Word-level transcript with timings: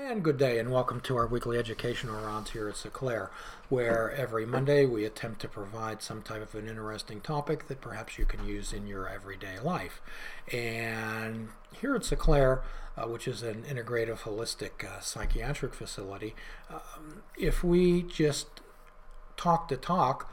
And 0.00 0.22
good 0.22 0.38
day, 0.38 0.60
and 0.60 0.70
welcome 0.70 1.00
to 1.00 1.16
our 1.16 1.26
weekly 1.26 1.58
educational 1.58 2.22
rounds 2.22 2.50
here 2.50 2.68
at 2.68 2.76
S'eclairer, 2.76 3.30
where 3.68 4.12
every 4.12 4.46
Monday 4.46 4.86
we 4.86 5.04
attempt 5.04 5.40
to 5.40 5.48
provide 5.48 6.02
some 6.02 6.22
type 6.22 6.40
of 6.40 6.54
an 6.54 6.68
interesting 6.68 7.20
topic 7.20 7.66
that 7.66 7.80
perhaps 7.80 8.16
you 8.16 8.24
can 8.24 8.46
use 8.46 8.72
in 8.72 8.86
your 8.86 9.08
everyday 9.08 9.58
life. 9.58 10.00
And 10.52 11.48
here 11.80 11.96
at 11.96 12.02
S'eclairer, 12.02 12.60
uh, 12.96 13.08
which 13.08 13.26
is 13.26 13.42
an 13.42 13.64
integrative 13.64 14.20
holistic 14.20 14.84
uh, 14.84 15.00
psychiatric 15.00 15.74
facility, 15.74 16.36
um, 16.70 17.24
if 17.36 17.64
we 17.64 18.02
just 18.02 18.46
talk 19.36 19.66
to 19.66 19.76
talk 19.76 20.32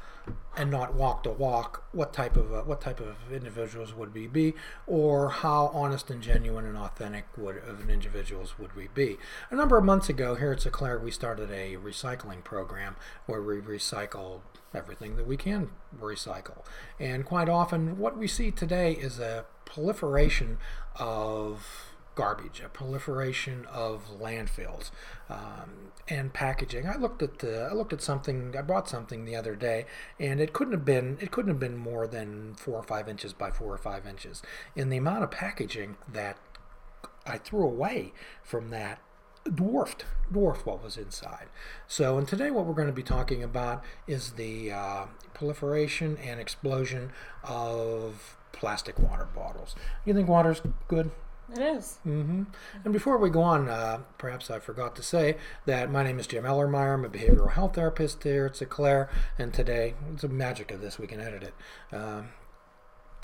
and 0.57 0.71
not 0.71 0.93
walk 0.93 1.23
the 1.23 1.31
walk, 1.31 1.83
what 1.91 2.13
type 2.13 2.37
of 2.37 2.53
uh, 2.53 2.61
what 2.61 2.81
type 2.81 2.99
of 2.99 3.15
individuals 3.31 3.93
would 3.93 4.13
we 4.13 4.27
be, 4.27 4.53
or 4.87 5.29
how 5.29 5.67
honest 5.73 6.09
and 6.09 6.21
genuine 6.21 6.65
and 6.65 6.77
authentic 6.77 7.25
would 7.37 7.57
of 7.57 7.81
an 7.81 7.89
individuals 7.89 8.57
would 8.57 8.75
we 8.75 8.87
be? 8.93 9.17
A 9.51 9.55
number 9.55 9.77
of 9.77 9.83
months 9.83 10.09
ago, 10.09 10.35
here 10.35 10.51
at 10.51 10.59
S'eclairer, 10.59 11.01
we 11.01 11.11
started 11.11 11.51
a 11.51 11.75
recycling 11.75 12.43
program 12.43 12.95
where 13.25 13.41
we 13.41 13.57
recycle 13.57 14.41
everything 14.73 15.15
that 15.15 15.27
we 15.27 15.37
can 15.37 15.69
recycle, 15.99 16.63
and 16.99 17.25
quite 17.25 17.49
often, 17.49 17.97
what 17.97 18.17
we 18.17 18.27
see 18.27 18.51
today 18.51 18.93
is 18.93 19.19
a 19.19 19.45
proliferation 19.65 20.57
of 20.97 21.94
garbage, 22.15 22.61
a 22.65 22.69
proliferation 22.69 23.65
of 23.71 24.19
landfills 24.19 24.91
um, 25.29 25.91
and 26.07 26.33
packaging. 26.33 26.87
I 26.87 26.95
looked 26.95 27.21
at 27.21 27.39
the, 27.39 27.67
I 27.69 27.73
looked 27.73 27.93
at 27.93 28.01
something. 28.01 28.55
I 28.57 28.61
bought 28.61 28.89
something 28.89 29.25
the 29.25 29.35
other 29.35 29.55
day, 29.55 29.85
and 30.19 30.39
it 30.39 30.53
couldn't 30.53 30.73
have 30.73 30.85
been 30.85 31.17
it 31.21 31.31
couldn't 31.31 31.49
have 31.49 31.59
been 31.59 31.77
more 31.77 32.07
than 32.07 32.55
four 32.55 32.75
or 32.75 32.83
five 32.83 33.07
inches 33.07 33.33
by 33.33 33.51
four 33.51 33.73
or 33.73 33.77
five 33.77 34.07
inches. 34.07 34.41
And 34.75 34.91
the 34.91 34.97
amount 34.97 35.23
of 35.23 35.31
packaging 35.31 35.97
that 36.11 36.37
I 37.25 37.37
threw 37.37 37.63
away 37.63 38.13
from 38.43 38.69
that 38.69 38.99
dwarfed 39.53 40.05
dwarfed 40.31 40.65
what 40.65 40.83
was 40.83 40.97
inside. 40.97 41.47
So, 41.87 42.17
and 42.17 42.27
today 42.27 42.49
what 42.49 42.65
we're 42.65 42.73
going 42.73 42.87
to 42.87 42.93
be 42.93 43.03
talking 43.03 43.43
about 43.43 43.83
is 44.07 44.31
the 44.31 44.71
uh, 44.71 45.05
proliferation 45.33 46.17
and 46.17 46.39
explosion 46.39 47.11
of 47.43 48.37
plastic 48.51 48.97
water 48.97 49.27
bottles. 49.35 49.75
You 50.05 50.13
think 50.13 50.27
water's 50.27 50.61
good? 50.87 51.11
It 51.51 51.59
is. 51.59 51.99
Mm-hmm. 52.05 52.43
And 52.83 52.93
before 52.93 53.17
we 53.17 53.29
go 53.29 53.41
on, 53.41 53.69
uh, 53.69 53.99
perhaps 54.17 54.49
I 54.49 54.59
forgot 54.59 54.95
to 54.95 55.03
say 55.03 55.37
that 55.65 55.91
my 55.91 56.03
name 56.03 56.17
is 56.19 56.27
Jim 56.27 56.43
Ellermeyer. 56.43 56.95
I'm 56.95 57.05
a 57.05 57.09
behavioral 57.09 57.51
health 57.51 57.75
therapist 57.75 58.23
here 58.23 58.47
at 58.47 58.53
S'eclairer, 58.53 59.09
and 59.37 59.53
today, 59.53 59.93
it's 60.11 60.23
the 60.23 60.27
magic 60.27 60.71
of 60.71 60.81
this, 60.81 60.97
we 60.97 61.07
can 61.07 61.19
edit 61.19 61.43
it. 61.43 61.53
Uh, 61.91 62.23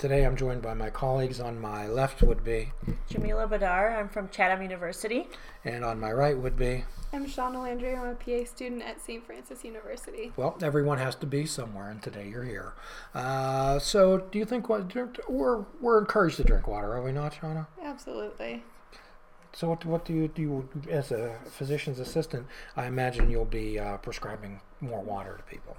today 0.02 0.26
I'm 0.26 0.34
joined 0.34 0.62
by 0.62 0.74
my 0.74 0.90
colleagues. 0.90 1.38
On 1.38 1.60
my 1.60 1.86
left 1.86 2.22
would 2.22 2.42
be, 2.42 2.72
Jamila 3.08 3.46
Badar. 3.46 3.96
I'm 3.96 4.08
from 4.08 4.28
Chatham 4.30 4.60
University. 4.60 5.28
and 5.64 5.84
on 5.84 6.00
my 6.00 6.10
right 6.10 6.36
would 6.36 6.56
be, 6.56 6.84
I'm 7.12 7.24
Shauna 7.24 7.62
Landry. 7.62 7.94
I'm 7.94 8.08
a 8.08 8.14
PA 8.16 8.44
student 8.44 8.82
at 8.82 9.00
St. 9.00 9.24
Francis 9.24 9.62
University. 9.62 10.32
well, 10.34 10.58
everyone 10.60 10.98
has 10.98 11.14
to 11.16 11.26
be 11.26 11.46
somewhere, 11.46 11.88
and 11.88 12.02
today 12.02 12.28
you're 12.28 12.42
here. 12.42 12.72
Uh, 13.14 13.78
so, 13.78 14.18
do 14.18 14.40
you 14.40 14.44
think 14.44 14.68
what 14.68 14.92
we're 15.28 15.64
we're 15.80 16.00
encouraged 16.00 16.38
to 16.38 16.44
drink 16.44 16.66
water, 16.66 16.94
are 16.94 17.02
we 17.02 17.12
not, 17.12 17.34
Shauna? 17.40 17.68
Absolutely. 17.80 18.64
So, 19.52 19.68
what, 19.68 19.84
what 19.84 20.04
do 20.04 20.12
you 20.12 20.26
do 20.26 20.42
you, 20.42 20.68
as 20.90 21.12
a 21.12 21.36
physician's 21.44 22.00
assistant? 22.00 22.48
I 22.76 22.86
imagine 22.86 23.30
you'll 23.30 23.44
be 23.44 23.78
uh, 23.78 23.98
prescribing 23.98 24.62
more 24.80 25.00
water 25.00 25.36
to 25.36 25.44
people. 25.44 25.76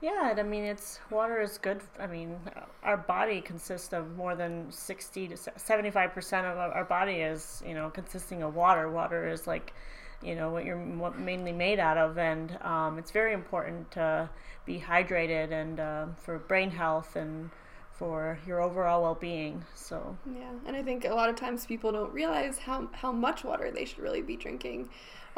Yeah, 0.00 0.34
I 0.36 0.42
mean, 0.42 0.64
it's 0.64 0.98
water 1.10 1.40
is 1.42 1.58
good. 1.58 1.82
I 1.98 2.06
mean, 2.06 2.36
our 2.82 2.96
body 2.96 3.40
consists 3.42 3.92
of 3.92 4.16
more 4.16 4.34
than 4.34 4.72
sixty 4.72 5.28
to 5.28 5.36
seventy-five 5.56 6.14
percent 6.14 6.46
of 6.46 6.56
our 6.56 6.84
body 6.84 7.16
is, 7.16 7.62
you 7.66 7.74
know, 7.74 7.90
consisting 7.90 8.42
of 8.42 8.54
water. 8.54 8.90
Water 8.90 9.28
is 9.28 9.46
like, 9.46 9.74
you 10.22 10.34
know, 10.34 10.50
what 10.50 10.64
you're 10.64 10.78
mainly 11.18 11.52
made 11.52 11.78
out 11.78 11.98
of, 11.98 12.16
and 12.16 12.56
um, 12.62 12.98
it's 12.98 13.10
very 13.10 13.34
important 13.34 13.90
to 13.90 14.30
be 14.64 14.80
hydrated 14.80 15.52
and 15.52 15.80
uh, 15.80 16.06
for 16.16 16.38
brain 16.38 16.70
health 16.70 17.16
and 17.16 17.50
for 17.92 18.38
your 18.46 18.62
overall 18.62 19.02
well-being. 19.02 19.62
So 19.74 20.16
Yeah, 20.34 20.52
and 20.66 20.74
I 20.74 20.82
think 20.82 21.04
a 21.04 21.14
lot 21.14 21.28
of 21.28 21.36
times 21.36 21.66
people 21.66 21.92
don't 21.92 22.12
realize 22.14 22.56
how 22.56 22.88
how 22.92 23.12
much 23.12 23.44
water 23.44 23.70
they 23.70 23.84
should 23.84 23.98
really 23.98 24.22
be 24.22 24.36
drinking 24.36 24.88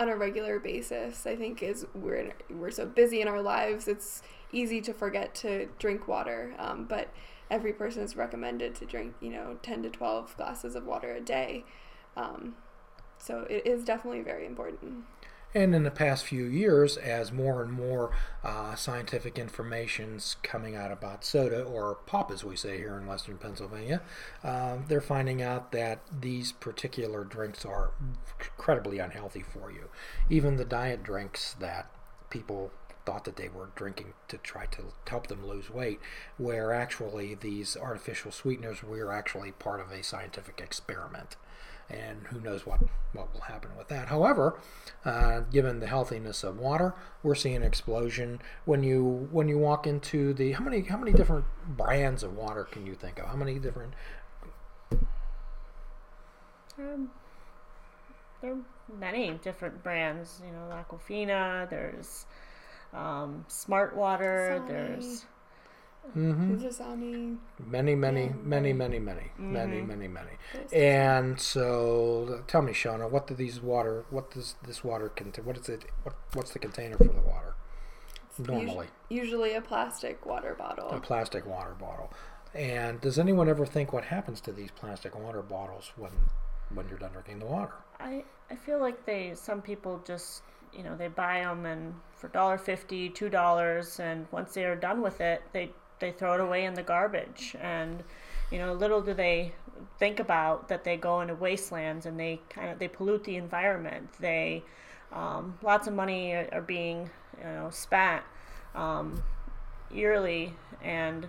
on 0.02 0.08
a 0.08 0.16
regular 0.16 0.58
basis. 0.58 1.26
I 1.26 1.36
think 1.36 1.62
is 1.62 1.86
we're 1.94 2.34
we're 2.50 2.70
so 2.70 2.86
busy 2.86 3.20
in 3.20 3.28
our 3.28 3.40
lives, 3.40 3.88
it's 3.88 4.22
easy 4.52 4.80
to 4.82 4.92
forget 4.92 5.34
to 5.36 5.68
drink 5.78 6.08
water. 6.08 6.54
Um, 6.58 6.84
but 6.84 7.08
every 7.50 7.72
person 7.72 8.02
is 8.02 8.16
recommended 8.16 8.74
to 8.76 8.86
drink, 8.86 9.14
you 9.20 9.30
know, 9.30 9.58
ten 9.62 9.82
to 9.84 9.90
twelve 9.90 10.36
glasses 10.36 10.74
of 10.74 10.84
water 10.84 11.12
a 11.14 11.20
day. 11.20 11.64
Um, 12.16 12.56
so 13.18 13.46
it 13.48 13.66
is 13.66 13.84
definitely 13.84 14.22
very 14.22 14.44
important. 14.46 15.04
And 15.54 15.74
in 15.74 15.82
the 15.82 15.90
past 15.90 16.24
few 16.24 16.44
years, 16.44 16.96
as 16.96 17.30
more 17.30 17.62
and 17.62 17.70
more 17.70 18.10
uh, 18.42 18.74
scientific 18.74 19.38
information's 19.38 20.36
coming 20.42 20.76
out 20.76 20.90
about 20.90 21.24
soda, 21.24 21.62
or 21.62 21.96
pop 22.06 22.30
as 22.30 22.42
we 22.42 22.56
say 22.56 22.78
here 22.78 22.96
in 22.96 23.06
Western 23.06 23.36
Pennsylvania, 23.36 24.00
uh, 24.42 24.78
they're 24.88 25.02
finding 25.02 25.42
out 25.42 25.70
that 25.72 26.00
these 26.20 26.52
particular 26.52 27.22
drinks 27.22 27.66
are 27.66 27.90
incredibly 28.40 28.98
unhealthy 28.98 29.42
for 29.42 29.70
you. 29.70 29.90
Even 30.30 30.56
the 30.56 30.64
diet 30.64 31.02
drinks 31.02 31.54
that 31.60 31.90
people 32.30 32.70
thought 33.04 33.24
that 33.24 33.36
they 33.36 33.48
were 33.48 33.70
drinking 33.74 34.14
to 34.28 34.38
try 34.38 34.64
to 34.66 34.84
help 35.06 35.26
them 35.26 35.46
lose 35.46 35.68
weight, 35.68 36.00
where 36.38 36.72
actually 36.72 37.34
these 37.34 37.76
artificial 37.76 38.30
sweeteners 38.30 38.82
were 38.82 39.12
actually 39.12 39.52
part 39.52 39.80
of 39.80 39.90
a 39.90 40.02
scientific 40.02 40.60
experiment 40.62 41.36
and 41.92 42.26
who 42.28 42.40
knows 42.40 42.66
what, 42.66 42.80
what 43.12 43.32
will 43.32 43.42
happen 43.42 43.70
with 43.76 43.88
that. 43.88 44.08
However, 44.08 44.58
uh, 45.04 45.40
given 45.40 45.80
the 45.80 45.86
healthiness 45.86 46.42
of 46.42 46.58
water, 46.58 46.94
we're 47.22 47.34
seeing 47.34 47.56
an 47.56 47.62
explosion 47.62 48.40
when 48.64 48.82
you 48.82 49.28
when 49.30 49.48
you 49.48 49.58
walk 49.58 49.86
into 49.86 50.32
the 50.34 50.52
how 50.52 50.64
many 50.64 50.82
how 50.82 50.96
many 50.96 51.12
different 51.12 51.44
brands 51.68 52.22
of 52.22 52.36
water 52.36 52.64
can 52.64 52.86
you 52.86 52.94
think 52.94 53.18
of? 53.18 53.26
How 53.26 53.36
many 53.36 53.58
different? 53.58 53.92
um, 56.78 57.10
there 58.40 58.52
are 58.52 58.58
many 58.98 59.38
different 59.42 59.82
brands. 59.82 60.40
You 60.44 60.52
know, 60.52 60.84
Aquafina. 60.84 61.68
There's 61.68 62.26
um, 62.92 63.44
Smart 63.48 63.96
Water. 63.96 64.60
Dasani. 64.64 64.68
There's 64.68 65.26
Mm-hmm. 66.16 66.56
Dasani. 66.56 67.38
Many, 67.64 67.94
many, 67.94 68.24
Yeah. 68.24 68.32
many, 68.42 68.72
many, 68.72 68.98
many, 68.98 69.30
many, 69.38 69.80
many, 69.82 70.08
many. 70.08 70.30
And 70.72 71.40
so, 71.40 72.42
tell 72.48 72.60
me, 72.62 72.72
Shauna, 72.72 73.08
what 73.10 73.26
do 73.26 73.34
these 73.34 73.60
water? 73.62 74.04
What 74.10 74.30
does 74.30 74.56
this 74.66 74.82
water 74.84 75.08
contain? 75.08 75.44
What 75.44 75.56
is 75.56 75.68
it? 75.68 75.84
What, 76.02 76.14
what's 76.34 76.52
the 76.52 76.58
container 76.58 76.96
for 76.98 77.04
the 77.04 77.20
water? 77.20 77.54
Normally, 78.38 78.86
Us- 78.86 78.92
usually 79.10 79.54
a 79.54 79.60
plastic 79.60 80.24
water 80.26 80.54
bottle. 80.58 80.88
a 80.90 81.00
plastic 81.00 81.46
water 81.46 81.74
bottle. 81.78 82.12
And 82.54 83.00
does 83.00 83.18
anyone 83.18 83.48
ever 83.48 83.64
think 83.64 83.92
what 83.92 84.04
happens 84.04 84.40
to 84.42 84.52
these 84.52 84.70
plastic 84.70 85.18
water 85.18 85.40
bottles 85.42 85.92
when 85.96 86.12
when 86.74 86.88
you're 86.88 86.98
done 86.98 87.12
drinking 87.12 87.38
the 87.38 87.46
water? 87.46 87.72
I 88.00 88.24
I 88.50 88.56
feel 88.56 88.78
like 88.80 89.04
they 89.06 89.32
some 89.34 89.62
people 89.62 90.02
just 90.06 90.42
you 90.72 90.82
know 90.82 90.96
they 90.96 91.08
buy 91.08 91.40
them 91.40 91.64
and 91.66 91.94
for 92.14 92.28
dollar 92.28 92.58
fifty 92.58 93.08
two 93.10 93.28
dollars 93.30 94.00
and 94.00 94.26
once 94.30 94.52
they 94.54 94.64
are 94.64 94.76
done 94.76 95.00
with 95.02 95.20
it 95.22 95.42
they 95.52 95.70
they 96.02 96.12
throw 96.12 96.34
it 96.34 96.40
away 96.40 96.66
in 96.66 96.74
the 96.74 96.82
garbage. 96.82 97.56
And 97.62 98.02
you 98.50 98.58
know 98.58 98.74
little 98.74 99.00
do 99.00 99.14
they 99.14 99.52
think 99.98 100.20
about 100.20 100.68
that 100.68 100.84
they 100.84 100.96
go 100.96 101.20
into 101.22 101.34
wastelands 101.34 102.04
and 102.04 102.20
they 102.20 102.40
kind 102.50 102.70
of 102.70 102.78
they 102.78 102.88
pollute 102.88 103.24
the 103.24 103.36
environment. 103.36 104.10
They 104.20 104.62
um, 105.12 105.58
lots 105.62 105.86
of 105.86 105.94
money 105.94 106.32
are, 106.34 106.62
being 106.66 107.10
you 107.38 107.44
know 107.44 107.70
spent 107.70 108.22
um, 108.74 109.22
yearly. 109.90 110.54
And 110.82 111.28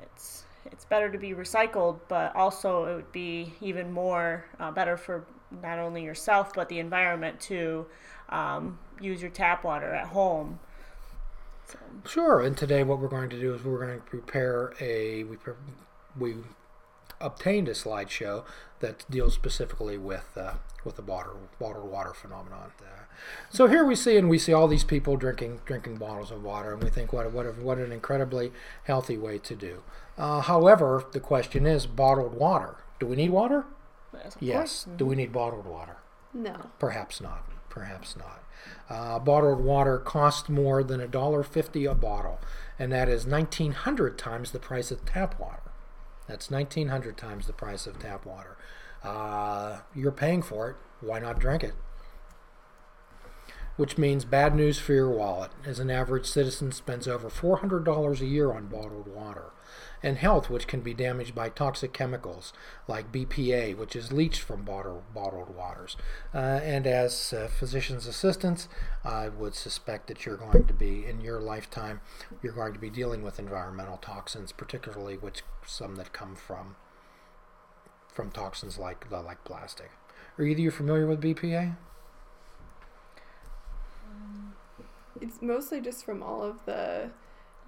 it's 0.00 0.44
it's 0.64 0.84
better 0.84 1.10
to 1.10 1.18
be 1.18 1.30
recycled, 1.30 2.00
but 2.08 2.34
also 2.34 2.84
it 2.86 2.94
would 2.96 3.12
be 3.12 3.52
even 3.60 3.92
more 3.92 4.46
uh, 4.58 4.70
better 4.70 4.96
for 4.96 5.24
not 5.62 5.78
only 5.78 6.02
yourself 6.02 6.52
but 6.54 6.68
the 6.68 6.80
environment 6.80 7.40
to 7.40 7.86
um, 8.30 8.78
use 9.00 9.20
your 9.20 9.30
tap 9.30 9.64
water 9.64 9.92
at 9.94 10.08
home. 10.08 10.58
So, 11.66 11.78
Sure. 12.06 12.40
And 12.40 12.56
today, 12.56 12.82
what 12.84 12.98
we're 13.00 13.08
going 13.08 13.30
to 13.30 13.40
do 13.40 13.54
is 13.54 13.64
we're 13.64 13.84
going 13.84 13.98
to 13.98 14.04
prepare 14.04 14.72
a 14.80 15.24
we 15.24 15.36
we 16.18 16.34
obtained 17.20 17.68
a 17.68 17.72
slideshow 17.72 18.44
that 18.80 19.04
deals 19.10 19.34
specifically 19.34 19.98
with 19.98 20.30
uh, 20.36 20.54
with 20.84 20.96
the 20.96 21.02
water 21.02 21.30
bottled 21.58 21.90
water 21.90 22.12
phenomenon. 22.14 22.70
Uh, 22.80 23.02
so 23.50 23.66
here 23.66 23.84
we 23.84 23.96
see, 23.96 24.16
and 24.16 24.28
we 24.28 24.38
see 24.38 24.52
all 24.52 24.68
these 24.68 24.84
people 24.84 25.16
drinking 25.16 25.60
drinking 25.64 25.96
bottles 25.96 26.30
of 26.30 26.44
water, 26.44 26.72
and 26.72 26.82
we 26.84 26.90
think, 26.90 27.12
what 27.12 27.30
what 27.32 27.46
a, 27.46 27.50
what 27.52 27.78
an 27.78 27.90
incredibly 27.90 28.52
healthy 28.84 29.16
way 29.18 29.38
to 29.38 29.54
do. 29.56 29.82
Uh, 30.16 30.40
however, 30.42 31.04
the 31.12 31.20
question 31.20 31.66
is, 31.66 31.86
bottled 31.86 32.34
water. 32.34 32.76
Do 33.00 33.06
we 33.06 33.16
need 33.16 33.30
water? 33.30 33.64
Of 34.14 34.36
Yes. 34.40 34.84
course. 34.84 34.86
Do 34.96 35.06
we 35.06 35.16
need 35.16 35.32
bottled 35.32 35.66
water? 35.66 35.96
No. 36.32 36.70
Perhaps 36.78 37.20
not. 37.20 37.44
Perhaps 37.76 38.16
not. 38.16 38.42
Uh, 38.88 39.18
bottled 39.18 39.60
water 39.60 39.98
costs 39.98 40.48
more 40.48 40.82
than 40.82 40.98
a 40.98 41.06
dollar 41.06 41.42
fifty 41.42 41.84
a 41.84 41.94
bottle, 41.94 42.40
and 42.78 42.90
that 42.90 43.06
is 43.06 43.26
nineteen 43.26 43.72
hundred 43.72 44.16
times 44.16 44.50
the 44.50 44.58
price 44.58 44.90
of 44.90 45.04
tap 45.04 45.38
water. 45.38 45.72
That's 46.26 46.50
nineteen 46.50 46.88
hundred 46.88 47.18
times 47.18 47.46
the 47.46 47.52
price 47.52 47.86
of 47.86 47.98
tap 47.98 48.24
water. 48.24 48.56
Uh, 49.04 49.80
you're 49.94 50.10
paying 50.10 50.40
for 50.40 50.70
it. 50.70 50.76
Why 51.02 51.18
not 51.18 51.38
drink 51.38 51.62
it? 51.62 51.74
Which 53.76 53.98
means 53.98 54.24
bad 54.24 54.54
news 54.54 54.78
for 54.78 54.94
your 54.94 55.10
wallet, 55.10 55.50
as 55.66 55.78
an 55.78 55.90
average 55.90 56.24
citizen 56.24 56.72
spends 56.72 57.06
over 57.06 57.28
four 57.28 57.58
hundred 57.58 57.84
dollars 57.84 58.22
a 58.22 58.26
year 58.26 58.52
on 58.54 58.68
bottled 58.68 59.06
water, 59.06 59.50
and 60.06 60.18
health, 60.18 60.48
which 60.48 60.68
can 60.68 60.82
be 60.82 60.94
damaged 60.94 61.34
by 61.34 61.48
toxic 61.48 61.92
chemicals 61.92 62.52
like 62.86 63.10
BPA, 63.10 63.76
which 63.76 63.96
is 63.96 64.12
leached 64.12 64.40
from 64.40 64.62
bottle, 64.62 65.02
bottled 65.12 65.56
waters. 65.56 65.96
Uh, 66.32 66.60
and 66.62 66.86
as 66.86 67.32
uh, 67.32 67.48
physician's 67.48 68.06
assistants, 68.06 68.68
I 69.04 69.28
would 69.28 69.56
suspect 69.56 70.06
that 70.06 70.24
you're 70.24 70.36
going 70.36 70.68
to 70.68 70.72
be, 70.72 71.04
in 71.04 71.20
your 71.20 71.40
lifetime, 71.40 72.02
you're 72.40 72.52
going 72.52 72.72
to 72.72 72.78
be 72.78 72.88
dealing 72.88 73.24
with 73.24 73.40
environmental 73.40 73.96
toxins, 73.96 74.52
particularly 74.52 75.16
which 75.16 75.42
some 75.66 75.96
that 75.96 76.12
come 76.12 76.36
from 76.36 76.76
from 78.12 78.30
toxins 78.30 78.78
like 78.78 79.10
like 79.10 79.44
plastic. 79.44 79.90
Are 80.38 80.44
either 80.44 80.60
you 80.60 80.70
familiar 80.70 81.06
with 81.06 81.20
BPA? 81.20 81.76
It's 85.20 85.42
mostly 85.42 85.80
just 85.80 86.04
from 86.04 86.22
all 86.22 86.42
of 86.42 86.64
the 86.64 87.10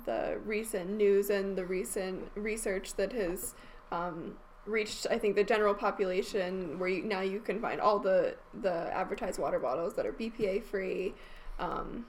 the 0.08 0.38
recent 0.46 0.88
news 0.88 1.28
and 1.28 1.54
the 1.54 1.66
recent 1.66 2.30
research 2.34 2.94
that 2.94 3.12
has 3.12 3.54
um, 3.92 4.36
reached, 4.64 5.06
I 5.10 5.18
think, 5.18 5.36
the 5.36 5.44
general 5.44 5.74
population, 5.74 6.78
where 6.78 6.88
you, 6.88 7.02
now 7.04 7.20
you 7.20 7.40
can 7.40 7.60
find 7.60 7.78
all 7.78 7.98
the 7.98 8.34
the 8.62 8.72
advertised 8.72 9.38
water 9.38 9.58
bottles 9.58 9.94
that 9.96 10.06
are 10.06 10.12
BPA 10.12 10.64
free, 10.64 11.12
um, 11.58 12.06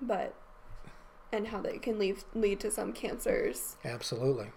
but 0.00 0.36
and 1.32 1.48
how 1.48 1.60
they 1.60 1.78
can 1.78 1.98
lead 1.98 2.18
lead 2.34 2.60
to 2.60 2.70
some 2.70 2.92
cancers. 2.92 3.76
Absolutely. 3.84 4.52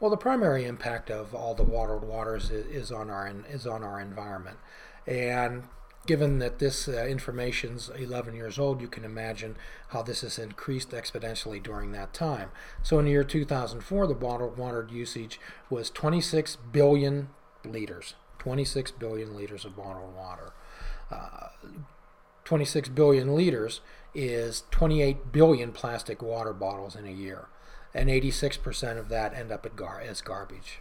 Well, 0.00 0.10
the 0.10 0.16
primary 0.16 0.64
impact 0.64 1.12
of 1.12 1.32
all 1.32 1.54
the 1.54 1.62
bottled 1.62 2.02
waters 2.02 2.50
is, 2.50 2.66
is 2.66 2.92
on 2.92 3.08
our 3.08 3.32
is 3.48 3.68
on 3.68 3.84
our 3.84 4.00
environment, 4.00 4.58
and 5.06 5.62
given 6.06 6.38
that 6.38 6.58
this 6.58 6.88
uh, 6.88 7.04
information's 7.06 7.88
11 7.88 8.34
years 8.34 8.58
old, 8.58 8.80
you 8.80 8.88
can 8.88 9.04
imagine 9.04 9.56
how 9.88 10.02
this 10.02 10.20
has 10.20 10.38
increased 10.38 10.90
exponentially 10.90 11.62
during 11.62 11.92
that 11.92 12.12
time. 12.12 12.50
So, 12.82 12.98
in 12.98 13.06
the 13.06 13.10
year 13.12 13.24
2004, 13.24 14.06
the 14.06 14.14
bottled 14.14 14.56
water 14.56 14.86
usage 14.90 15.40
was 15.70 15.90
26 15.90 16.56
billion 16.72 17.28
liters. 17.64 18.14
26 18.38 18.90
billion 18.92 19.34
liters 19.34 19.64
of 19.64 19.76
bottled 19.76 20.14
water. 20.14 20.52
Uh, 21.10 21.48
26 22.44 22.90
billion 22.90 23.34
liters 23.34 23.80
is 24.14 24.64
28 24.70 25.32
billion 25.32 25.72
plastic 25.72 26.22
water 26.22 26.52
bottles 26.52 26.94
in 26.94 27.06
a 27.06 27.10
year, 27.10 27.46
and 27.94 28.08
86% 28.08 28.98
of 28.98 29.08
that 29.08 29.34
end 29.34 29.50
up 29.50 29.66
gar- 29.76 30.00
as 30.00 30.20
garbage. 30.20 30.80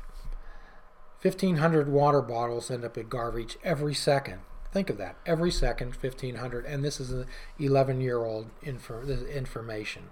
1,500 1.21 1.87
water 1.87 2.21
bottles 2.21 2.69
end 2.69 2.83
up 2.83 2.97
at 2.97 3.09
garbage 3.09 3.57
every 3.63 3.93
second. 3.93 4.41
Think 4.73 4.89
of 4.89 4.97
that. 4.97 5.17
Every 5.27 5.51
second, 5.51 5.93
1,500, 5.93 6.65
and 6.65 6.83
this 6.83 6.99
is 6.99 7.11
an 7.11 7.27
11 7.59 8.01
year 8.01 8.25
old 8.25 8.49
infor- 8.63 9.31
information. 9.31 10.09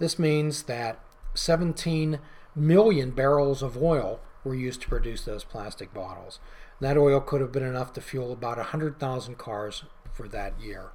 This 0.00 0.18
means 0.18 0.64
that 0.64 0.98
17 1.34 2.18
million 2.56 3.12
barrels 3.12 3.62
of 3.62 3.80
oil 3.80 4.20
were 4.42 4.56
used 4.56 4.82
to 4.82 4.88
produce 4.88 5.24
those 5.24 5.44
plastic 5.44 5.94
bottles. 5.94 6.40
That 6.80 6.96
oil 6.96 7.20
could 7.20 7.40
have 7.40 7.52
been 7.52 7.62
enough 7.62 7.92
to 7.92 8.00
fuel 8.00 8.32
about 8.32 8.56
100,000 8.56 9.38
cars 9.38 9.84
for 10.12 10.26
that 10.28 10.60
year. 10.60 10.90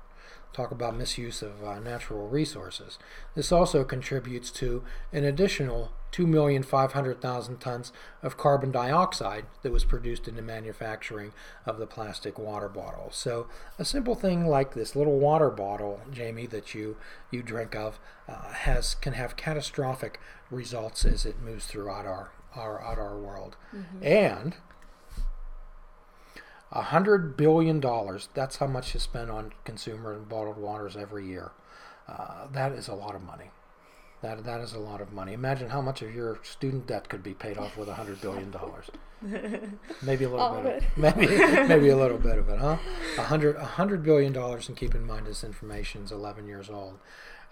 Talk 0.54 0.72
about 0.72 0.96
misuse 0.96 1.42
of 1.42 1.64
uh, 1.64 1.80
natural 1.80 2.28
resources. 2.28 2.98
This 3.36 3.52
also 3.52 3.84
contributes 3.84 4.50
to 4.52 4.84
an 5.14 5.24
additional 5.24 5.92
2,500,000 6.12 7.60
tons 7.60 7.92
of 8.24 8.38
carbon 8.38 8.72
dioxide 8.72 9.46
that 9.62 9.72
was 9.72 9.84
produced 9.84 10.28
in 10.28 10.36
the 10.36 10.42
manufacturing 10.42 11.32
of 11.66 11.78
the 11.78 11.86
plastic 11.86 12.40
water 12.40 12.70
bottle. 12.70 13.10
So, 13.12 13.48
a 13.78 13.86
simple 13.86 14.16
thing 14.16 14.48
like 14.48 14.74
this 14.74 14.96
little 14.96 15.20
water 15.20 15.50
bottle, 15.50 16.02
Jamie, 16.12 16.48
that 16.48 16.74
you, 16.74 16.98
you 17.30 17.44
drink 17.44 17.76
of, 17.76 18.00
uh, 18.28 18.54
has 18.54 18.96
can 18.96 19.14
have 19.14 19.36
catastrophic 19.36 20.20
results 20.50 21.06
as 21.06 21.26
it 21.26 21.42
moves 21.42 21.66
throughout 21.66 22.06
our, 22.06 22.32
our, 22.56 22.80
our 22.80 23.18
world. 23.18 23.58
And 24.02 24.54
a 24.54 24.77
hundred 26.72 27.38
billion 27.38 27.80
dollars. 27.80 28.30
That's 28.34 28.58
how 28.58 28.68
much 28.68 28.96
is 28.96 29.04
spent 29.04 29.30
on 29.30 29.54
consumer 29.64 30.14
and 30.14 30.28
bottled 30.28 30.58
waters 30.58 30.98
every 30.98 31.26
year. 31.26 31.52
Uh, 32.08 32.48
that 32.52 32.72
is 32.72 32.88
a 32.88 32.94
lot 32.94 33.16
of 33.16 33.24
money. 33.24 33.52
That 34.22 34.44
that 34.46 34.62
is 34.62 34.74
a 34.74 34.80
lot 34.80 35.02
of 35.02 35.14
money. 35.14 35.34
Imagine 35.34 35.70
how 35.70 35.82
much 35.82 36.02
of 36.02 36.14
your 36.14 36.40
student 36.44 36.88
debt 36.88 37.10
could 37.10 37.24
be 37.24 37.34
paid 37.34 37.58
off 37.58 37.78
with 37.78 37.90
hundred 37.90 38.22
billion 38.22 38.52
dollars. 38.52 38.90
Maybe 39.22 40.26
a 40.26 40.30
little 40.30 40.40
All 40.40 40.62
bit. 40.62 40.84
maybe 40.98 41.28
maybe 41.68 41.90
a 41.90 41.98
little 41.98 42.18
bit 42.18 42.38
of 42.38 42.50
it, 42.50 42.60
huh? 42.60 42.78
A 43.18 43.24
hundred 43.24 43.56
a 43.56 43.66
hundred 43.66 44.04
billion 44.04 44.34
dollars. 44.34 44.68
And 44.68 44.78
keep 44.78 44.94
in 44.94 45.06
mind 45.06 45.26
this 45.28 45.44
information 45.44 46.04
is 46.04 46.12
eleven 46.12 46.48
years 46.48 46.70
old. 46.70 47.00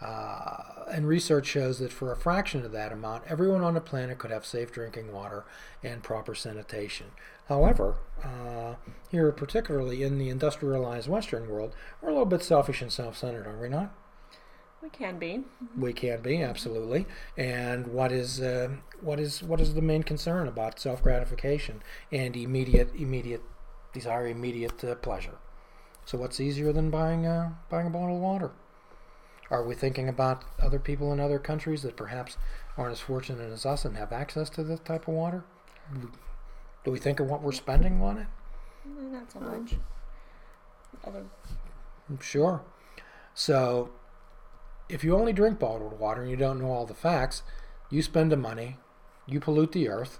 Uh, 0.02 0.84
and 0.92 1.08
research 1.08 1.48
shows 1.48 1.80
that 1.80 1.92
for 1.92 2.12
a 2.12 2.18
fraction 2.18 2.66
of 2.66 2.72
that 2.74 2.92
amount, 2.92 3.24
everyone 3.28 3.64
on 3.64 3.74
the 3.76 3.82
planet 3.82 4.18
could 4.18 4.30
have 4.30 4.46
safe 4.46 4.70
drinking 4.72 5.14
water 5.14 5.46
and 5.84 6.04
proper 6.04 6.36
sanitation. 6.36 7.08
However, 7.48 7.96
uh, 8.22 8.76
here, 9.10 9.32
particularly 9.32 10.04
in 10.04 10.18
the 10.18 10.30
industrialized 10.30 11.08
Western 11.08 11.48
world, 11.48 11.74
we're 12.02 12.10
a 12.10 12.12
little 12.12 12.26
bit 12.26 12.44
selfish 12.44 12.82
and 12.82 12.92
self 12.92 13.18
centered, 13.18 13.48
are 13.48 13.58
we 13.60 13.70
not? 13.70 13.94
We 14.86 14.92
can 14.92 15.18
be. 15.18 15.44
We 15.76 15.94
can 15.94 16.22
be 16.22 16.44
absolutely. 16.44 17.08
And 17.36 17.88
what 17.88 18.12
is 18.12 18.40
uh, 18.40 18.70
what 19.02 19.20
is 19.20 19.42
what 19.42 19.60
is 19.60 19.74
the 19.74 19.82
main 19.82 20.04
concern 20.04 20.48
about 20.48 20.80
self 20.80 21.02
gratification 21.02 21.82
and 22.12 22.38
immediate 22.38 22.94
immediate 22.96 23.42
desire, 23.94 24.28
immediate 24.28 24.84
uh, 24.84 24.94
pleasure? 24.94 25.40
So 26.06 26.20
what's 26.20 26.40
easier 26.40 26.72
than 26.72 26.92
buying 26.92 27.26
uh, 27.26 27.54
buying 27.68 27.88
a 27.88 27.90
bottle 27.90 28.18
of 28.18 28.22
water? 28.22 28.52
Are 29.50 29.64
we 29.64 29.74
thinking 29.74 30.08
about 30.08 30.46
other 30.60 30.78
people 30.78 31.12
in 31.12 31.20
other 31.20 31.40
countries 31.40 31.82
that 31.82 31.98
perhaps 31.98 32.38
aren't 32.78 32.92
as 32.92 33.00
fortunate 33.00 33.52
as 33.52 33.66
us 33.66 33.86
and 33.86 33.98
have 33.98 34.12
access 34.12 34.52
to 34.52 34.64
this 34.64 34.82
type 34.82 35.08
of 35.08 35.16
water? 35.16 35.44
Do 36.84 36.92
we 36.92 37.00
think 37.00 37.20
of 37.20 37.26
what 37.26 37.42
we're 37.42 37.54
spending 37.54 38.04
on 38.04 38.20
it? 38.20 38.28
Not 38.86 39.32
so 39.32 39.40
much. 39.40 39.78
Other 41.04 41.24
Sure. 42.22 42.62
So, 43.34 43.90
if 44.90 45.04
you 45.04 45.16
only 45.16 45.34
drink 45.34 45.60
bottled 45.60 46.00
water 46.00 46.22
and 46.22 46.30
you 46.32 46.38
don't 46.38 46.60
know 46.60 46.72
all 46.72 46.86
the 46.86 46.94
facts, 46.94 47.44
you 47.90 48.02
spend 48.02 48.32
the 48.32 48.38
money, 48.38 48.78
you 49.26 49.40
pollute 49.40 49.72
the 49.72 49.90
earth, 49.90 50.20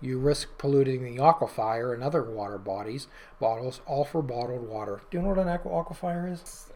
you 0.00 0.18
risk 0.18 0.56
polluting 0.58 1.02
the 1.02 1.20
aquifer 1.20 1.92
and 1.92 2.02
other 2.02 2.22
water 2.22 2.58
bodies, 2.58 3.08
bottles, 3.40 3.80
all 3.86 4.04
for 4.04 4.22
bottled 4.22 4.68
water. 4.68 5.02
Do 5.10 5.18
you 5.18 5.22
know 5.22 5.30
what 5.30 5.38
an 5.38 5.48
aqu- 5.48 5.72
aquifer 5.72 6.32
is? 6.32 6.70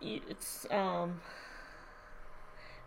it's 0.00 0.64
um 0.70 1.20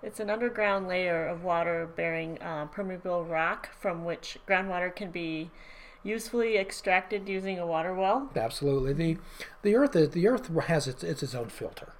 it's 0.01 0.19
an 0.19 0.29
underground 0.29 0.88
layer 0.88 1.27
of 1.27 1.43
water 1.43 1.88
bearing 1.95 2.41
uh, 2.41 2.65
permeable 2.67 3.23
rock 3.25 3.69
from 3.79 4.03
which 4.03 4.38
groundwater 4.47 4.95
can 4.95 5.11
be 5.11 5.51
usefully 6.03 6.57
extracted 6.57 7.29
using 7.29 7.59
a 7.59 7.67
water 7.67 7.93
well. 7.93 8.31
Absolutely. 8.35 8.93
The 8.93 9.17
the 9.61 9.75
earth 9.75 9.95
is 9.95 10.09
the 10.09 10.27
earth 10.27 10.47
has 10.65 10.88
its 10.88 11.03
it's 11.03 11.21
its 11.21 11.35
own 11.35 11.50
filter. 11.50 11.93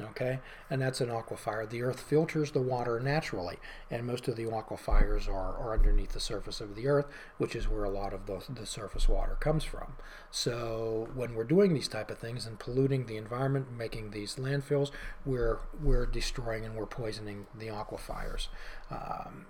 Okay? 0.00 0.40
And 0.70 0.82
that's 0.82 1.00
an 1.00 1.08
aquifer. 1.08 1.68
The 1.68 1.82
earth 1.82 2.00
filters 2.00 2.50
the 2.50 2.60
water 2.60 2.98
naturally, 3.00 3.58
and 3.90 4.06
most 4.06 4.26
of 4.28 4.36
the 4.36 4.44
aquifers 4.44 5.28
are, 5.28 5.56
are 5.56 5.72
underneath 5.72 6.12
the 6.12 6.20
surface 6.20 6.60
of 6.60 6.74
the 6.74 6.88
earth, 6.88 7.06
which 7.38 7.54
is 7.54 7.68
where 7.68 7.84
a 7.84 7.90
lot 7.90 8.12
of 8.12 8.26
the, 8.26 8.42
the 8.52 8.66
surface 8.66 9.08
water 9.08 9.36
comes 9.38 9.64
from. 9.64 9.94
So 10.30 11.08
when 11.14 11.34
we're 11.34 11.44
doing 11.44 11.74
these 11.74 11.88
type 11.88 12.10
of 12.10 12.18
things 12.18 12.46
and 12.46 12.58
polluting 12.58 13.06
the 13.06 13.16
environment, 13.16 13.66
making 13.76 14.10
these 14.10 14.36
landfills, 14.36 14.90
we're 15.24 15.58
we're 15.82 16.06
destroying 16.06 16.64
and 16.64 16.74
we're 16.74 16.86
poisoning 16.86 17.46
the 17.56 17.66
aquifers. 17.66 18.48
Um, 18.90 19.46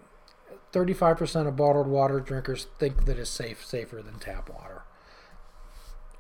35% 0.73 1.47
of 1.47 1.57
bottled 1.57 1.87
water 1.87 2.21
drinkers 2.21 2.67
think 2.79 3.05
that 3.07 3.19
it's 3.19 3.31
safe, 3.31 3.65
safer 3.65 4.03
than 4.03 4.19
tap 4.19 4.51
water. 4.51 4.83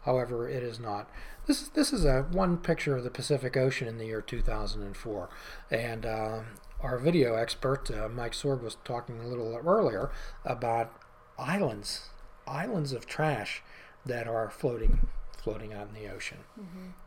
However, 0.05 0.49
it 0.49 0.63
is 0.63 0.79
not. 0.79 1.09
This 1.47 1.63
is 1.63 1.69
this 1.71 1.93
is 1.93 2.05
a 2.05 2.23
one 2.31 2.59
picture 2.59 2.97
of 2.97 3.05
the 3.05 3.11
Pacific 3.11 3.57
Ocean 3.57 3.89
in 3.89 3.99
the 3.99 4.07
year 4.07 4.21
2004, 4.21 5.29
and 5.71 6.07
uh, 6.07 6.41
our 6.81 6.99
video 6.99 7.35
expert 7.35 7.91
uh, 7.91 8.09
Mike 8.09 8.33
Sorg 8.33 8.63
was 8.63 8.77
talking 8.85 9.21
a 9.21 9.27
little 9.27 9.59
earlier 9.67 10.11
about 10.45 10.93
islands, 11.39 12.09
islands 12.47 12.93
of 12.93 13.07
trash 13.07 13.63
that 14.07 14.29
are 14.29 14.51
floating 14.51 15.09
floating 15.45 15.75
out 15.75 15.89
in 15.95 16.03
the 16.03 16.11
ocean. 16.11 16.39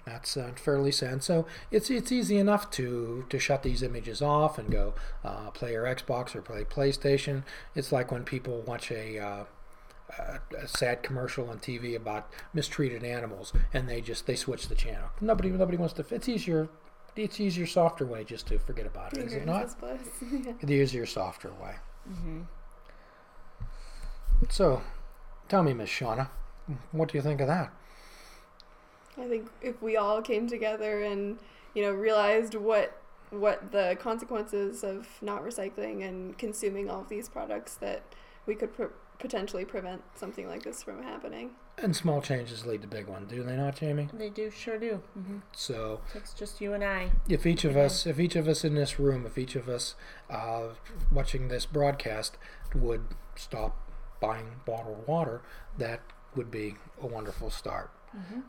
That's 0.06 0.38
uh, 0.38 0.52
fairly 0.56 0.92
sad. 0.92 1.24
So 1.24 1.48
it's 1.72 1.90
it's 1.90 2.12
easy 2.12 2.38
enough 2.38 2.70
to 2.72 3.26
to 3.30 3.40
shut 3.40 3.64
these 3.64 3.82
images 3.82 4.22
off 4.22 4.60
and 4.60 4.72
go 4.72 4.94
uh, 5.24 5.50
play 5.52 5.72
your 5.72 5.86
Xbox 5.86 6.36
or 6.36 6.42
play 6.42 6.64
PlayStation. 6.64 7.44
It's 7.76 7.92
like 7.92 8.12
when 8.12 8.24
people 8.24 8.62
watch 8.62 8.92
a 8.92 9.20
uh, 9.20 9.44
a, 10.18 10.40
a 10.58 10.68
sad 10.68 11.04
commercial 11.04 11.50
on 11.50 11.60
TV 11.60 11.96
about 11.96 12.32
mistreated 12.54 13.04
animals, 13.04 13.54
and 13.74 13.88
they 13.88 14.02
just 14.02 14.26
they 14.26 14.36
switch 14.36 14.68
the 14.68 14.76
channel. 14.76 15.10
Nobody 15.22 15.50
nobody 15.50 15.78
wants 15.78 15.94
to. 15.96 16.06
It's 16.12 16.30
easier. 16.30 16.70
It's 17.16 17.40
easier, 17.40 17.66
softer 17.66 18.06
way 18.06 18.24
just 18.24 18.46
to 18.48 18.60
forget 18.60 18.86
about 18.86 19.18
it, 19.18 19.26
is 19.26 19.34
it 19.34 19.46
not? 19.46 19.74
The 20.62 20.74
easier, 20.74 21.08
softer 21.08 21.50
way. 21.50 21.76
Mm-hmm. 22.08 22.42
So, 24.50 24.84
tell 25.50 25.64
me, 25.64 25.74
Miss 25.74 25.90
Shauna, 25.90 26.30
what 26.92 27.10
do 27.10 27.18
you 27.18 27.24
think 27.24 27.42
of 27.42 27.48
that? 27.48 27.74
I 29.18 29.28
think 29.28 29.50
if 29.62 29.82
we 29.82 29.98
all 29.98 30.22
came 30.22 30.48
together 30.48 31.02
and 31.02 31.40
you 31.74 31.82
know 31.82 31.92
realized 31.92 32.54
what 32.54 33.02
what 33.30 33.72
the 33.72 33.98
consequences 34.00 34.84
of 34.84 35.08
not 35.22 35.44
recycling 35.44 36.08
and 36.08 36.38
consuming 36.38 36.90
all 36.90 37.02
of 37.02 37.10
these 37.10 37.28
products 37.28 37.76
that 37.76 38.04
we 38.46 38.56
could 38.56 38.74
pr- 38.74 38.86
potentially 39.20 39.66
prevent 39.66 40.02
something 40.16 40.48
like 40.48 40.64
this 40.64 40.84
from 40.84 41.02
happening. 41.04 41.52
And 41.78 41.96
small 41.96 42.22
changes 42.22 42.66
lead 42.66 42.82
to 42.82 42.88
big 42.88 43.08
ones, 43.08 43.30
do 43.32 43.44
they 43.44 43.56
not, 43.56 43.76
Jamie? 43.76 44.10
They 44.14 44.30
do, 44.30 44.50
sure 44.50 44.78
do. 44.80 45.02
hmm 45.14 45.38
So, 45.54 46.02
It's 46.16 46.34
just 46.34 46.60
you 46.62 46.74
and 46.74 46.84
I. 46.84 47.12
if 47.30 47.46
each 47.46 47.64
of 47.66 47.78
us, 47.78 48.06
if 48.08 48.20
each 48.20 48.36
of 48.36 48.48
us 48.48 48.64
in 48.64 48.76
this 48.76 49.00
room, 49.00 49.26
if 49.26 49.38
each 49.38 49.56
of 49.56 49.68
us 49.70 49.96
uh, 50.30 50.70
watching 51.12 51.48
this 51.48 51.66
broadcast 51.66 52.38
would 52.76 53.06
stop 53.36 53.78
buying 54.20 54.62
bottled 54.66 55.06
water, 55.08 55.42
that 55.78 56.02
would 56.36 56.50
be 56.50 56.76
a 57.02 57.06
wonderful 57.08 57.50
start. 57.50 57.92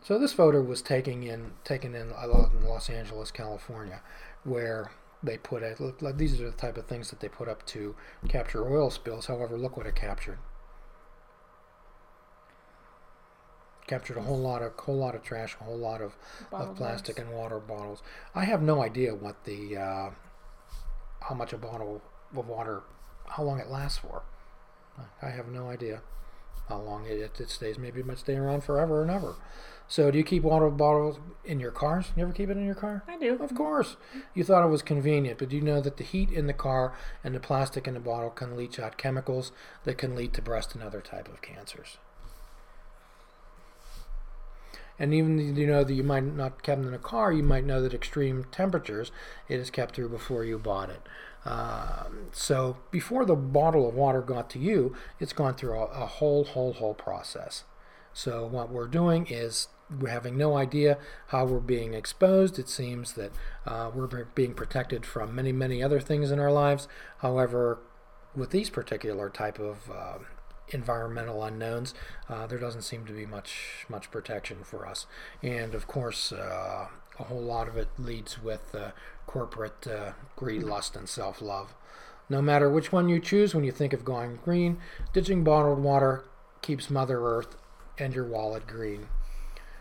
So 0.03 0.19
this 0.19 0.33
photo 0.33 0.63
was 0.63 0.81
taken 0.81 1.23
in 1.23 1.51
taken 1.63 1.95
in 1.95 2.11
a 2.17 2.27
lot 2.27 2.53
in 2.55 2.65
Los 2.67 2.89
Angeles, 2.89 3.31
California, 3.31 4.01
where 4.43 4.93
they 5.23 5.37
put 5.37 5.63
it. 5.63 5.79
Look, 5.79 5.99
these 6.17 6.41
are 6.41 6.51
the 6.51 6.57
type 6.57 6.79
of 6.79 6.87
things 6.87 7.11
that 7.11 7.21
they 7.21 7.29
put 7.29 7.49
up 7.49 7.67
to 7.67 7.95
capture 8.31 8.67
oil 8.67 8.89
spills. 8.89 9.27
However, 9.27 9.59
look 9.59 9.77
what 9.77 9.87
it 9.87 9.95
captured. 9.95 10.39
Captured 13.89 14.19
a 14.19 14.23
whole 14.23 14.39
lot 14.39 14.63
of 14.63 14.73
whole 14.77 14.97
lot 14.97 15.15
of 15.15 15.23
trash, 15.23 15.57
a 15.61 15.65
whole 15.65 15.79
lot 15.79 16.01
of, 16.01 16.15
of 16.53 16.77
plastic 16.77 17.19
and 17.19 17.31
water 17.33 17.59
bottles. 17.59 18.03
I 18.35 18.45
have 18.45 18.63
no 18.63 18.83
idea 18.83 19.15
what 19.15 19.45
the 19.45 19.77
uh, 19.77 20.11
how 21.21 21.35
much 21.35 21.53
a 21.53 21.59
bottle 21.59 22.03
of 22.37 22.47
water, 22.47 22.83
how 23.27 23.43
long 23.43 23.59
it 23.59 23.69
lasts 23.69 23.99
for. 23.99 24.23
I 25.23 25.31
have 25.31 25.49
no 25.49 25.69
idea 25.71 26.03
how 26.69 26.79
long 26.81 27.07
it, 27.07 27.41
it 27.41 27.51
stays. 27.51 27.79
Maybe 27.79 28.01
it 28.01 28.07
might 28.07 28.19
stay 28.19 28.37
around 28.37 28.63
forever 28.63 29.03
and 29.03 29.11
ever. 29.11 29.37
So, 29.91 30.11
do 30.11 30.19
you 30.19 30.25
keep 30.25 30.43
water 30.43 30.69
bottles 30.69 31.19
in 31.47 31.61
your 31.61 31.71
cars? 31.71 32.13
You 32.15 32.25
ever 32.25 32.33
keep 32.33 32.51
it 32.51 32.59
in 32.59 32.67
your 32.67 32.75
car? 32.75 33.05
I 33.09 33.17
do. 33.17 33.39
Of 33.41 33.55
course. 33.55 33.97
You 34.35 34.45
thought 34.45 34.65
it 34.65 34.69
was 34.69 34.83
convenient, 34.83 35.39
but 35.39 35.49
do 35.49 35.57
you 35.57 35.63
know 35.63 35.81
that 35.81 35.97
the 35.97 36.05
heat 36.05 36.31
in 36.31 36.47
the 36.47 36.53
car 36.53 36.95
and 37.25 37.35
the 37.35 37.41
plastic 37.41 37.89
in 37.89 37.95
the 37.95 38.01
bottle 38.01 38.29
can 38.29 38.55
leach 38.55 38.79
out 38.79 38.99
chemicals 38.99 39.51
that 39.85 39.97
can 39.97 40.15
lead 40.15 40.35
to 40.35 40.43
breast 40.43 40.75
and 40.75 40.85
other 40.85 41.01
type 41.01 41.27
of 41.27 41.41
cancers? 41.41 41.97
And 44.99 45.15
even 45.15 45.57
you 45.57 45.67
know 45.67 45.85
that 45.85 45.95
you 45.95 46.03
might 46.03 46.25
not 46.25 46.63
kept 46.63 46.81
them 46.81 46.89
in 46.89 46.95
a 46.95 46.99
car, 46.99 47.33
you 47.33 47.43
might 47.43 47.65
know 47.65 47.81
that 47.83 47.95
extreme 47.95 48.45
temperatures 48.51 49.13
it 49.49 49.61
is 49.61 49.71
kept 49.71 49.95
through 49.95 50.09
before 50.09 50.45
you 50.45 50.59
bought 50.59 50.91
it. 50.91 51.03
Um, 51.45 52.27
so 52.33 52.79
before 52.91 53.25
the 53.25 53.37
bottle 53.37 53.89
of 53.89 53.95
water 53.95 54.21
got 54.21 54.51
to 54.51 54.59
you, 54.59 54.95
it's 55.21 55.33
gone 55.33 55.55
through 55.55 55.79
a, 55.79 55.85
a 55.85 56.07
whole, 56.07 56.45
whole, 56.45 56.73
whole 56.75 56.95
process. 56.95 57.65
So 58.13 58.45
what 58.47 58.71
we're 58.71 58.89
doing 58.89 59.27
is 59.31 59.69
we're 60.01 60.11
having 60.11 60.37
no 60.37 60.57
idea 60.57 60.99
how 61.29 61.47
we're 61.47 61.61
being 61.61 61.95
exposed. 61.95 62.59
It 62.59 62.69
seems 62.69 63.13
that 63.15 63.33
uh, 63.65 63.91
we're 63.95 64.25
being 64.35 64.55
protected 64.55 65.07
from 65.07 65.35
many, 65.35 65.53
many 65.53 65.83
other 65.83 66.01
things 66.01 66.31
in 66.31 66.39
our 66.39 66.53
lives. 66.53 66.89
However, 67.19 67.79
with 68.35 68.51
these 68.51 68.71
particular 68.71 69.31
type 69.31 69.59
of 69.59 69.91
uh, 69.91 70.19
environmental 70.71 71.43
unknowns, 71.43 71.95
uh, 72.29 72.47
there 72.47 72.59
doesn't 72.59 72.83
seem 72.83 73.05
to 73.07 73.13
be 73.13 73.27
much 73.27 73.87
much 73.89 74.11
protection 74.11 74.59
for 74.63 74.87
us. 74.87 75.07
And 75.43 75.75
of 75.75 75.87
course, 75.87 76.33
uh, 76.33 76.89
a 77.19 77.25
whole 77.25 77.43
lot 77.43 77.69
of 77.69 77.77
it 77.77 77.89
leads 77.99 78.43
with 78.43 78.75
uh, 78.75 78.91
corporate 79.27 79.87
uh, 79.87 80.13
greed, 80.37 80.63
lust, 80.63 80.97
and 80.97 81.09
self-love. 81.09 81.75
No 82.31 82.43
matter 82.43 82.69
which 82.71 82.93
one 82.93 83.09
you 83.09 83.21
choose, 83.21 83.55
when 83.55 83.65
you 83.65 83.73
think 83.73 83.93
of 83.93 84.05
going 84.05 84.39
green, 84.45 84.79
ditching 85.13 85.45
bottled 85.45 85.79
water 85.79 86.25
keeps 86.61 86.91
Mother 86.91 87.21
Earth 87.25 87.57
and 87.99 88.15
your 88.15 88.27
wallet 88.27 88.67
green. 88.67 89.09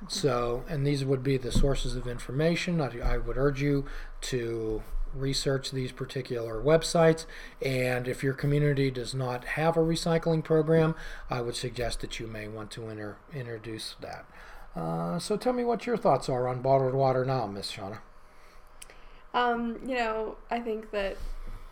So, 0.07 0.63
and 0.69 0.85
these 0.85 1.03
would 1.03 1.23
be 1.23 1.37
the 1.37 1.51
sources 1.51 1.95
of 1.95 2.07
information. 2.07 2.79
I, 2.79 2.99
I 2.99 3.17
would 3.17 3.37
urge 3.37 3.61
you 3.61 3.85
to 4.21 4.83
research 5.19 5.71
these 5.71 5.91
particular 5.91 6.61
websites. 6.61 7.25
And 7.61 8.07
if 8.07 8.23
your 8.23 8.33
community 8.33 8.91
does 8.91 9.13
not 9.13 9.43
have 9.45 9.77
a 9.77 9.81
recycling 9.81 10.43
program, 10.43 10.95
I 11.29 11.41
would 11.41 11.55
suggest 11.55 12.01
that 12.01 12.19
you 12.19 12.27
may 12.27 12.47
want 12.47 12.71
to 12.71 12.89
inter- 12.89 13.17
introduce 13.33 13.95
that. 14.01 14.25
Uh, 14.75 15.17
so, 15.17 15.37
tell 15.37 15.53
me 15.53 15.63
what 15.63 15.87
your 15.87 15.97
thoughts 15.97 16.29
are 16.29 16.47
on 16.47 16.61
bottled 16.61 16.93
water 16.93 17.25
now, 17.25 17.47
Miss 17.47 17.71
Shauna. 17.71 17.99
Um, 19.33 19.79
you 19.85 19.95
know, 19.95 20.37
I 20.51 20.59
think 20.59 20.91
that 20.91 21.17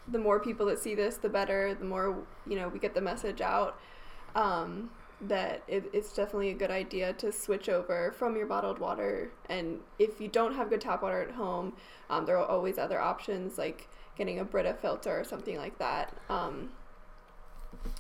the 0.08 0.20
more 0.20 0.40
people 0.40 0.66
that 0.68 0.80
see 0.80 0.96
this, 0.96 1.18
the 1.18 1.30
better. 1.30 1.74
The 1.74 1.86
more 1.86 2.18
you 2.48 2.56
know, 2.56 2.68
we 2.68 2.80
get 2.80 2.94
the 2.94 3.02
message 3.02 3.42
out. 3.42 3.80
Um, 4.36 4.92
that 5.22 5.64
it, 5.68 5.90
it's 5.94 6.14
definitely 6.14 6.50
a 6.50 6.54
good 6.54 6.72
idea 6.72 7.14
to 7.14 7.32
switch 7.32 7.70
over 7.70 8.14
from 8.18 8.36
your 8.36 8.46
bottled 8.46 8.80
water. 8.80 9.32
And 9.50 9.80
if 9.98 10.20
you 10.20 10.28
don't 10.28 10.54
have 10.56 10.70
good 10.70 10.82
tap 10.82 11.02
water 11.02 11.22
at 11.22 11.32
home, 11.32 11.74
um, 12.10 12.26
there 12.26 12.38
are 12.38 12.46
always 12.46 12.78
other 12.78 13.00
options 13.00 13.58
like 13.58 13.88
getting 14.18 14.40
a 14.40 14.46
Brita 14.46 14.74
filter 14.82 15.20
or 15.20 15.24
something 15.24 15.58
like 15.58 15.78
that 15.80 16.14
um, 16.30 16.70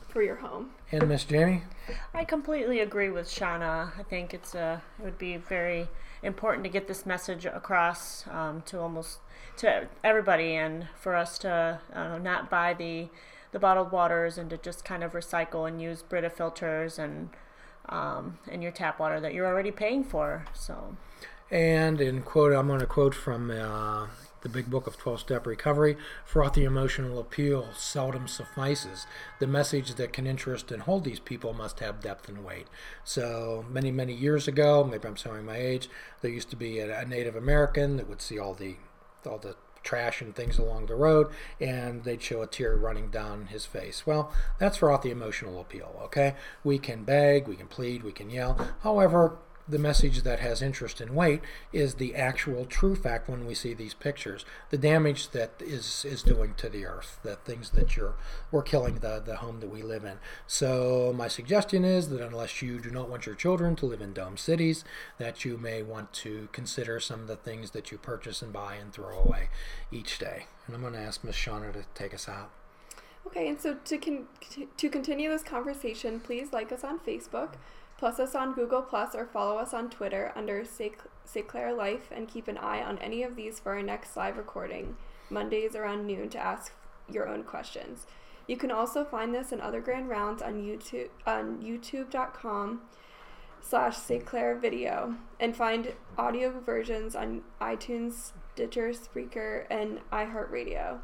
for 0.07 0.21
your 0.21 0.35
home. 0.35 0.71
And 0.91 1.07
Miss 1.07 1.23
Jamie? 1.23 1.63
I 2.13 2.25
completely 2.25 2.79
agree 2.79 3.09
with 3.09 3.27
Shauna. 3.27 3.91
I 3.97 4.03
think 4.03 4.33
it's 4.33 4.55
a 4.55 4.81
it 4.99 5.03
would 5.03 5.17
be 5.17 5.37
very 5.37 5.87
important 6.23 6.63
to 6.63 6.69
get 6.69 6.87
this 6.87 7.05
message 7.05 7.45
across 7.45 8.25
um, 8.27 8.63
to 8.67 8.79
almost 8.79 9.19
to 9.57 9.87
everybody, 10.03 10.55
and 10.55 10.87
for 10.99 11.15
us 11.15 11.37
to 11.39 11.79
uh, 11.93 12.17
not 12.17 12.49
buy 12.49 12.73
the 12.73 13.07
the 13.55 13.59
bottled 13.59 13.89
waters 13.89 14.37
and 14.37 14.49
to 14.49 14.57
just 14.57 14.83
kind 14.83 15.01
of 15.01 15.13
recycle 15.13 15.65
and 15.65 15.81
use 15.81 16.01
Brita 16.01 16.29
filters 16.29 16.99
and 16.99 17.29
um, 17.87 18.37
and 18.51 18.61
your 18.61 18.73
tap 18.73 18.99
water 18.99 19.21
that 19.21 19.33
you're 19.33 19.47
already 19.47 19.71
paying 19.71 20.03
for. 20.03 20.43
So 20.53 20.97
And 21.49 22.01
in 22.01 22.21
quote, 22.23 22.51
I'm 22.51 22.67
going 22.67 22.81
to 22.81 22.85
quote 22.85 23.15
from 23.15 23.49
uh, 23.49 24.07
the 24.41 24.49
Big 24.49 24.69
Book 24.69 24.87
of 24.87 24.97
12 24.97 25.21
Step 25.21 25.47
Recovery 25.47 25.95
the 26.53 26.65
emotional 26.65 27.17
appeal 27.17 27.69
seldom 27.73 28.27
suffices. 28.27 29.07
The 29.39 29.47
message 29.47 29.95
that 29.95 30.11
can 30.11 30.27
interest 30.27 30.69
and 30.69 30.81
hold 30.81 31.05
these 31.05 31.21
people 31.21 31.53
must 31.53 31.79
have 31.79 32.01
depth 32.01 32.27
and 32.27 32.43
weight. 32.43 32.67
So, 33.05 33.63
many, 33.69 33.89
many 33.89 34.13
years 34.13 34.49
ago, 34.49 34.83
maybe 34.83 35.07
I'm 35.07 35.15
showing 35.15 35.45
my 35.45 35.55
age, 35.55 35.87
there 36.19 36.29
used 36.29 36.49
to 36.49 36.57
be 36.57 36.79
a, 36.79 36.99
a 36.99 37.05
Native 37.05 37.37
American 37.37 37.95
that 37.95 38.09
would 38.09 38.21
see 38.21 38.37
all 38.37 38.53
the 38.53 38.75
all 39.25 39.37
the 39.37 39.55
trash 39.85 40.21
and 40.21 40.35
things 40.35 40.57
along 40.57 40.87
the 40.87 40.95
road, 40.95 41.27
and 41.61 42.03
they'd 42.03 42.21
show 42.21 42.41
a 42.41 42.47
tear 42.47 42.75
running 42.75 43.09
down 43.09 43.45
his 43.45 43.65
face. 43.65 44.05
Well, 44.05 44.33
that's 44.59 44.77
fraught 44.77 45.03
the 45.03 45.11
emotional 45.11 45.61
appeal, 45.61 45.97
okay? 46.03 46.35
We 46.63 46.77
can 46.79 47.03
beg, 47.03 47.47
we 47.47 47.55
can 47.55 47.67
plead, 47.67 48.03
we 48.03 48.11
can 48.11 48.29
yell. 48.29 48.59
However, 48.81 49.37
the 49.67 49.79
message 49.79 50.21
that 50.21 50.39
has 50.39 50.61
interest 50.61 51.01
and 51.01 51.15
weight 51.15 51.41
is 51.73 51.95
the 51.95 52.15
actual 52.15 52.65
true 52.65 52.95
fact 52.95 53.27
when 53.27 53.45
we 53.45 53.55
see 53.55 53.73
these 53.73 53.93
pictures. 53.93 54.45
The 54.69 54.77
damage 54.77 55.29
that 55.29 55.53
is 55.59 56.05
is 56.05 56.21
doing 56.21 56.53
to 56.57 56.69
the 56.69 56.85
earth 56.85 57.19
the 57.23 57.35
things 57.35 57.71
that 57.71 57.97
you're 57.97 58.15
we're 58.51 58.61
killing 58.61 58.95
the 58.95 59.21
the 59.25 59.37
home 59.37 59.59
that 59.61 59.69
we 59.69 59.81
live 59.81 60.03
in. 60.03 60.17
So 60.45 61.13
my 61.15 61.27
suggestion 61.27 61.83
is 61.83 62.09
that 62.09 62.21
unless 62.21 62.61
you 62.61 62.79
do 62.79 62.91
not 62.91 63.09
want 63.09 63.25
your 63.25 63.35
children 63.35 63.75
to 63.77 63.85
live 63.85 64.01
in 64.01 64.13
dome 64.13 64.37
cities 64.37 64.83
that 65.17 65.43
you 65.45 65.57
may 65.57 65.81
want 65.81 66.13
to 66.13 66.47
consider 66.51 66.99
some 66.99 67.21
of 67.21 67.27
the 67.27 67.35
things 67.35 67.71
that 67.71 67.91
you 67.91 67.97
purchase 67.97 68.41
and 68.41 68.53
buy 68.53 68.75
and 68.75 68.93
throw 68.93 69.17
away 69.17 69.49
each 69.91 70.19
day. 70.19 70.45
And 70.67 70.75
i'm 70.75 70.81
going 70.81 70.93
to 70.93 70.99
ask 70.99 71.23
miss 71.23 71.35
shauna 71.35 71.73
to 71.73 71.85
take 71.93 72.13
us 72.13 72.29
out. 72.29 72.51
Okay, 73.27 73.49
and 73.49 73.59
so 73.59 73.75
to 73.85 73.97
con- 73.97 74.27
to 74.77 74.89
continue 74.89 75.29
this 75.29 75.43
conversation, 75.43 76.19
please 76.19 76.53
like 76.53 76.71
us 76.71 76.83
on 76.83 76.99
Facebook, 76.99 77.53
plus 77.97 78.19
us 78.19 78.35
on 78.35 78.53
Google 78.53 78.81
Plus, 78.81 79.15
or 79.15 79.25
follow 79.25 79.57
us 79.57 79.73
on 79.73 79.89
Twitter 79.89 80.33
under 80.35 80.65
St. 80.65 80.97
Clair 81.47 81.73
Life, 81.73 82.11
and 82.11 82.27
keep 82.27 82.47
an 82.47 82.57
eye 82.57 82.83
on 82.83 82.97
any 82.99 83.23
of 83.23 83.35
these 83.35 83.59
for 83.59 83.73
our 83.73 83.81
next 83.81 84.15
live 84.17 84.37
recording, 84.37 84.97
Mondays 85.29 85.75
around 85.75 86.05
noon, 86.05 86.29
to 86.29 86.37
ask 86.37 86.73
your 87.09 87.27
own 87.27 87.43
questions. 87.43 88.05
You 88.47 88.57
can 88.57 88.71
also 88.71 89.03
find 89.03 89.33
this 89.33 89.51
and 89.51 89.61
other 89.61 89.81
grand 89.81 90.09
rounds 90.09 90.41
on 90.41 90.61
YouTube 90.61 91.09
on 91.25 91.61
YouTube.com 91.61 92.81
slash 93.61 93.97
St. 93.97 94.25
Clair 94.25 94.55
Video, 94.55 95.15
and 95.39 95.55
find 95.55 95.93
audio 96.17 96.59
versions 96.59 97.15
on 97.15 97.41
iTunes, 97.59 98.33
Stitcher, 98.53 98.89
Spreaker, 98.89 99.65
and 99.71 100.01
iHeartRadio. 100.11 100.99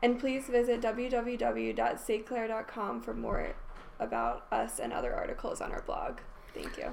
And 0.00 0.20
please 0.20 0.46
visit 0.46 0.80
www.stclair.com 0.80 3.02
for 3.02 3.14
more 3.14 3.56
about 4.00 4.46
us 4.52 4.78
and 4.78 4.92
other 4.92 5.14
articles 5.14 5.60
on 5.60 5.72
our 5.72 5.82
blog. 5.82 6.18
Thank 6.54 6.76
you. 6.78 6.90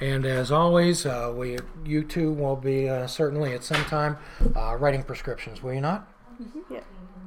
And 0.00 0.26
as 0.26 0.50
always, 0.50 1.06
uh, 1.06 1.32
we 1.34 1.58
you 1.84 2.02
two 2.02 2.32
will 2.32 2.56
be 2.56 2.88
uh, 2.88 3.06
certainly 3.06 3.52
at 3.54 3.64
some 3.64 3.84
time 3.84 4.16
uh, 4.56 4.76
writing 4.76 5.02
prescriptions, 5.02 5.62
will 5.62 5.74
you 5.74 5.80
not? 5.80 6.08
Yeah. 6.70 6.80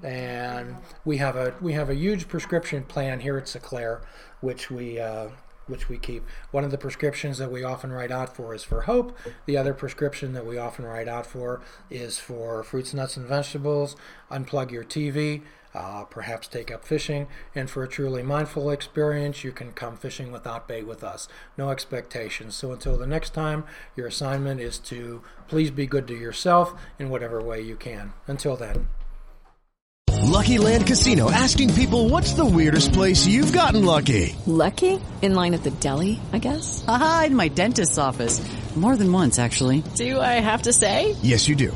and 0.03 0.77
we 1.03 1.17
have 1.17 1.35
a 1.35 1.53
we 1.61 1.73
have 1.73 1.89
a 1.89 1.95
huge 1.95 2.27
prescription 2.27 2.83
plan 2.83 3.19
here 3.21 3.37
at 3.37 3.45
S'eclairer, 3.45 4.01
which 4.41 4.69
we 4.71 4.99
uh, 4.99 5.29
which 5.67 5.89
we 5.89 5.97
keep. 5.97 6.25
One 6.51 6.63
of 6.63 6.71
the 6.71 6.77
prescriptions 6.77 7.37
that 7.37 7.51
we 7.51 7.63
often 7.63 7.91
write 7.91 8.11
out 8.11 8.35
for 8.35 8.53
is 8.53 8.63
for 8.63 8.81
hope. 8.81 9.17
The 9.45 9.57
other 9.57 9.73
prescription 9.73 10.33
that 10.33 10.45
we 10.45 10.57
often 10.57 10.85
write 10.85 11.07
out 11.07 11.25
for 11.25 11.61
is 11.89 12.19
for 12.19 12.63
fruits, 12.63 12.93
nuts, 12.93 13.17
and 13.17 13.25
vegetables. 13.25 13.95
Unplug 14.29 14.71
your 14.71 14.83
TV. 14.83 15.41
Uh, 15.73 16.03
perhaps 16.03 16.47
take 16.47 16.69
up 16.71 16.83
fishing, 16.83 17.27
and 17.55 17.69
for 17.69 17.83
a 17.83 17.87
truly 17.87 18.21
mindful 18.21 18.69
experience, 18.69 19.43
you 19.43 19.51
can 19.51 19.71
come 19.71 19.95
fishing 19.95 20.31
without 20.31 20.67
bait 20.67 20.85
with 20.85 21.03
us. 21.03 21.27
No 21.57 21.69
expectations. 21.69 22.55
So 22.55 22.71
until 22.71 22.97
the 22.97 23.07
next 23.07 23.33
time, 23.33 23.63
your 23.95 24.07
assignment 24.07 24.59
is 24.59 24.77
to 24.79 25.21
please 25.47 25.71
be 25.71 25.87
good 25.87 26.07
to 26.07 26.15
yourself 26.15 26.73
in 26.99 27.09
whatever 27.09 27.41
way 27.41 27.61
you 27.61 27.75
can. 27.75 28.13
Until 28.27 28.55
then. 28.55 28.87
Lucky 30.23 30.57
Land 30.57 30.87
Casino 30.87 31.31
asking 31.31 31.73
people 31.73 32.09
what's 32.09 32.33
the 32.33 32.45
weirdest 32.45 32.93
place 32.93 33.25
you've 33.25 33.51
gotten 33.51 33.85
lucky? 33.85 34.35
Lucky? 34.45 34.99
In 35.21 35.35
line 35.35 35.53
at 35.53 35.63
the 35.63 35.71
deli, 35.71 36.19
I 36.31 36.39
guess? 36.39 36.85
Aha, 36.87 37.25
in 37.27 37.35
my 37.35 37.47
dentist's 37.47 37.97
office. 37.97 38.41
More 38.75 38.95
than 38.95 39.11
once, 39.11 39.37
actually. 39.37 39.83
Do 39.95 40.19
I 40.19 40.39
have 40.39 40.61
to 40.61 40.73
say? 40.73 41.17
Yes, 41.21 41.49
you 41.49 41.55
do. 41.55 41.75